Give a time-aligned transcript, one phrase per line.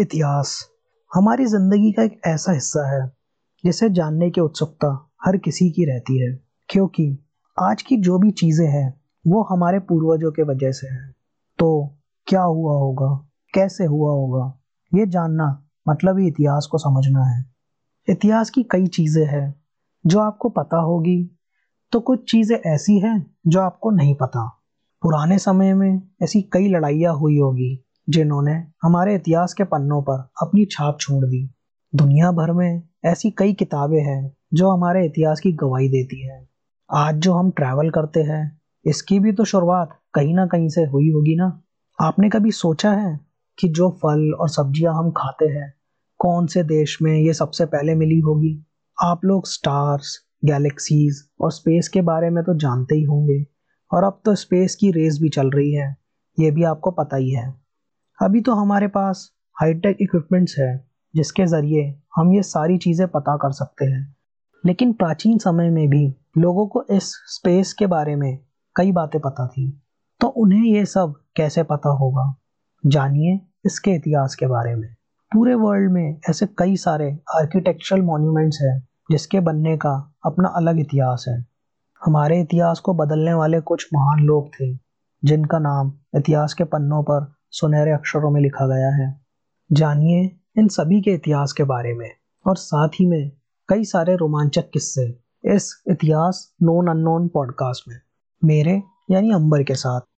[0.00, 0.68] इतिहास
[1.14, 3.12] हमारी ज़िंदगी का एक ऐसा हिस्सा है,
[3.64, 7.18] जिसे जानने की उत्सुकता हर किसी की रहती है। क्योंकि
[7.62, 11.14] आज की जो भी चीज़ें हैं, वो हमारे पूर्वजों के वजह से हैं।
[11.58, 13.28] तो क्या हुआ होगा?
[13.54, 14.60] कैसे हुआ होगा?
[14.94, 17.44] ये जानना मतलब ही इतिहास को समझना है।
[18.08, 19.54] इतिहास की कई चीज़ें हैं।
[20.06, 21.30] जो आपको पता होगी
[21.92, 24.60] तो कुछ चीज़ें ऐसी हैं जो आपको नहीं पता।
[25.02, 30.64] पुराने समय में ऐसी कई लड़ाइयाँ हुई होगी। जिन्होंने हमारे इतिहास के पन्नों पर अपनी
[30.64, 31.48] छाप छोड़ दी।
[31.92, 36.48] दुनिया भर में ऐसी कई किताबें हैं जो हमारे इतिहास की गवाही देती है।
[36.90, 41.10] आज जो हम ट्रैवल करते हैं, इसकी भी तो शुरुआत कहीं ना कहीं से हुई
[41.10, 41.62] होगी ना?
[41.98, 43.18] आपने कभी सोचा है
[43.58, 45.72] कि जो फल और सब्ज़ियाँ हम खाते हैं,
[46.20, 48.66] कौन से देश में ये सबसे पहले मिली होगी?
[48.98, 53.44] आप लोग स्टार्स गैलेक्सीज और स्पेस के बारे में तो जानते ही होंगे।
[53.90, 55.96] और अब तो स्पेस की रेस भी चल रही है,
[56.38, 57.63] ये भी आपको पता ही है।
[58.22, 63.50] अभी तो हमारे पास हाईटेक इक्विपमेंट्स है, जिसके ज़रिए हम ये सारी चीज़ें पता कर
[63.50, 64.16] सकते हैं।
[64.66, 68.38] लेकिन प्राचीन समय में भी लोगों को इस स्पेस के बारे में
[68.76, 69.82] कई बातें पता थी।
[70.20, 72.36] तो उन्हें ये सब कैसे पता होगा?
[72.86, 74.94] जानिए इसके इतिहास के बारे में।
[75.32, 81.24] पूरे वर्ल्ड में ऐसे कई सारे आर्किटेक्चरल मॉन्यूमेंट्स हैं, जिसके बनने का अपना अलग इतिहास
[81.28, 81.46] है।
[82.04, 84.78] हमारे इतिहास को बदलने वाले कुछ महान लोग थे,
[85.24, 89.20] जिनका नाम इतिहास के पन्नों पर सुनहरे अक्षरों में लिखा गया है।
[89.72, 92.10] जानिए इन सभी के इतिहास के बारे में,
[92.46, 93.32] और साथ ही में
[93.68, 98.00] कई सारे रोमांचक किस्से इस इतिहास नोन अननोन पॉडकास्ट में।
[98.44, 100.13] मेरे यानी अंबर के साथ।